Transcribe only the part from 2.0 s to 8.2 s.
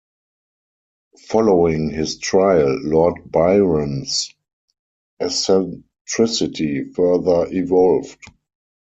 trial, Lord Byron's eccentricity further evolved.